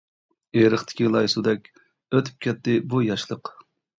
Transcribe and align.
ئېرىقتىكى 0.59 1.09
لاي 1.15 1.29
سۇدەك، 1.33 1.69
ئۆتۈپ 2.17 2.41
كەتتى 2.45 2.79
بۇ 2.95 3.05
ياشلىق. 3.11 3.53